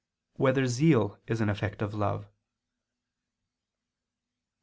[0.37, 2.25] 4] Whether Zeal Is an Effect of Love?